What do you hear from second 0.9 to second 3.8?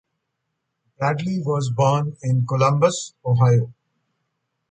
Bradley was born in Columbus, Ohio.